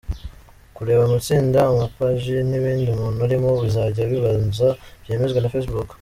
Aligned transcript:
Kureba 0.75 1.01
amatsinda, 1.05 1.59
amapaji 1.71 2.35
n’ibindi 2.49 2.85
umuntu 2.93 3.19
arimo 3.27 3.49
bizajya 3.63 4.03
bibanza 4.11 4.67
byemezwe 5.03 5.39
na 5.41 5.51
Facebook. 5.53 5.89